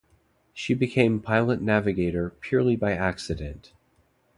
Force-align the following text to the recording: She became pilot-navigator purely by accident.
She 0.51 0.73
became 0.73 1.19
pilot-navigator 1.19 2.31
purely 2.41 2.75
by 2.75 2.93
accident. 2.93 3.71